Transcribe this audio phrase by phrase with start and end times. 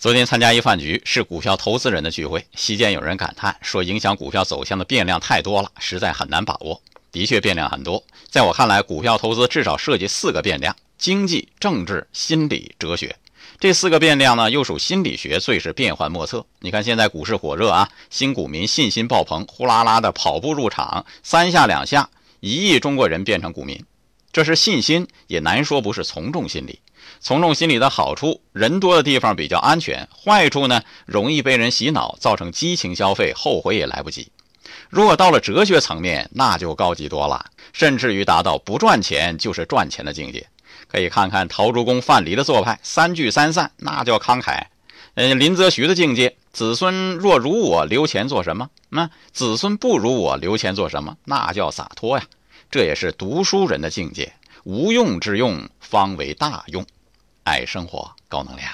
[0.00, 2.46] 昨天参加一饭局，是股票投资人的聚会。
[2.54, 8.00] 席间有人感叹说：“影响股票走向的变量太多了，实在很难把握。”的确，变量很多。
[8.30, 13.16] 在我看来，股票投资至少涉及四个变量：经济、政治、心理、哲学。
[13.58, 16.46] 这四个变量呢，又属心理学，最是变幻莫测。
[16.60, 22.08] 你看，现在股市火热啊，新股民信心爆棚，呼啦啦的跑步入场，三下两下，
[22.38, 23.84] 一亿中国人变成股民。
[24.32, 26.80] 这是信心，也难说不是从众心理。
[27.20, 34.30] 从众心理的好处，人多的地方比较安全；坏处呢，容易被人洗脑，造成激情消费，后悔也来不及。
[34.90, 40.46] 如果到了哲学层面，那就高级多了，甚至于达到不赚钱就是赚钱的境界。
[40.86, 44.62] 可以看看陶朱公、范蠡的做派，三聚三散，那叫慷慨。
[45.14, 48.68] 嗯，林则徐的境界，子孙若如我，留钱做什么？
[48.90, 51.16] 那子孙不如我，留钱做什么？
[51.24, 52.24] 那叫洒脱呀。
[52.70, 54.32] 这也是读书人的境界，
[54.64, 56.86] 无用之用方为大用。
[57.44, 58.70] 爱生活，高能量。